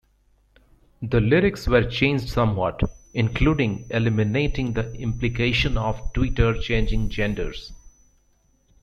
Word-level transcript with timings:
The 1.03 1.21
lyrics 1.21 1.67
were 1.67 1.83
changed 1.87 2.27
somewhat, 2.27 2.81
including 3.13 3.85
eliminating 3.91 4.73
the 4.73 4.91
implication 4.95 5.77
of 5.77 6.11
Tweeter 6.13 6.59
changing 6.59 7.09
genders. 7.09 7.71